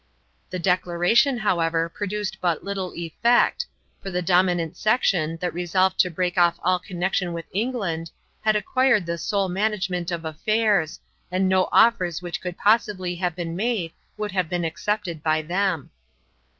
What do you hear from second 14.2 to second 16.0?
have been accepted by them.